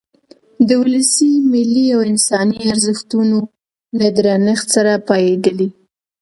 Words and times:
د 0.67 0.69
ولسي، 0.81 1.31
ملي 1.51 1.85
او 1.95 2.01
انساني 2.11 2.57
ارزښتونو 2.71 3.37
له 3.99 4.07
درنښت 4.17 4.67
سره 4.75 4.93
پاېدلی. 5.07 5.69